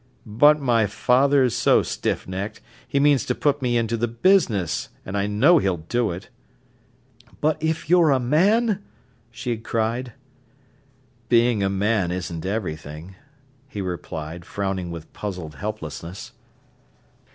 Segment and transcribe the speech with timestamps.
[0.25, 2.59] "But my father's so stiff necked.
[2.87, 6.29] He means to put me into the business, and I know he'll do it."
[7.39, 8.81] "But if you're a man?"
[9.29, 10.13] she had cried.
[11.29, 13.13] "Being a man isn't everything,"
[13.69, 16.31] he replied, frowning with puzzled helplessness.